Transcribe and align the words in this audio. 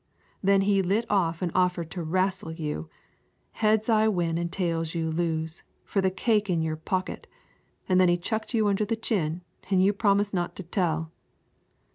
Then 0.41 0.61
he 0.61 0.81
lit 0.81 1.05
off 1.11 1.43
an' 1.43 1.51
offered 1.53 1.91
to 1.91 2.01
wrastle 2.01 2.51
you, 2.51 2.89
heads 3.51 3.87
I 3.87 4.07
win 4.07 4.39
an' 4.39 4.49
tails 4.49 4.95
you 4.95 5.11
lose, 5.11 5.61
for 5.85 6.01
the 6.01 6.09
cake 6.09 6.49
in 6.49 6.63
your 6.63 6.75
pocket, 6.75 7.27
an' 7.87 7.99
then 7.99 8.09
he 8.09 8.17
chucked 8.17 8.55
you 8.55 8.67
under 8.67 8.83
the 8.83 8.95
chin, 8.95 9.43
an' 9.69 9.79
you 9.79 9.93
promised 9.93 10.33
not 10.33 10.55
to 10.55 10.63
tell." 10.63 11.11